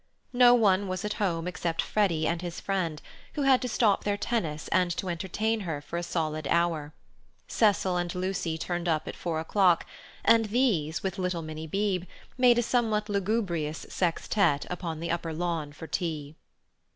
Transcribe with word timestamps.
No 0.33 0.55
one 0.55 0.87
was 0.87 1.05
at 1.05 1.13
home 1.21 1.47
except 1.47 1.79
Freddy 1.79 2.25
and 2.25 2.41
his 2.41 2.59
friend, 2.59 2.99
who 3.33 3.43
had 3.43 3.61
to 3.61 3.69
stop 3.69 4.03
their 4.03 4.17
tennis 4.17 4.67
and 4.69 4.89
to 4.97 5.09
entertain 5.09 5.59
her 5.59 5.79
for 5.79 5.95
a 5.95 6.01
solid 6.01 6.47
hour. 6.47 6.91
Cecil 7.47 7.97
and 7.97 8.15
Lucy 8.15 8.57
turned 8.57 8.87
up 8.87 9.07
at 9.07 9.15
four 9.15 9.39
o'clock, 9.39 9.85
and 10.25 10.45
these, 10.45 11.03
with 11.03 11.19
little 11.19 11.43
Minnie 11.43 11.67
Beebe, 11.67 12.07
made 12.35 12.57
a 12.57 12.63
somewhat 12.63 13.09
lugubrious 13.09 13.85
sextette 13.91 14.65
upon 14.71 15.01
the 15.01 15.11
upper 15.11 15.33
lawn 15.33 15.71
for 15.71 15.85
tea. 15.85 16.35